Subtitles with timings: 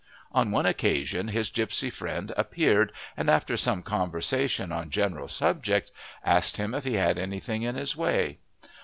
[0.31, 5.91] On one occasion his gipsy friend appeared, and after some conversation on general subjects,
[6.25, 8.39] asked him if he had anything in his way.